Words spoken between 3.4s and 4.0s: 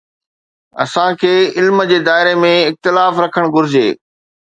گهرجي.